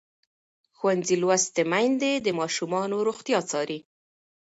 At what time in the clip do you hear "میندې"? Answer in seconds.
1.71-2.11